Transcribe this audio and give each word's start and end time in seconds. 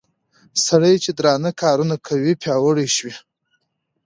سړي 0.65 0.95
چې 1.03 1.11
درانه 1.19 1.51
کارونه 1.61 1.95
کول 2.05 2.31
پياوړى 2.41 2.87
شو 2.95 3.11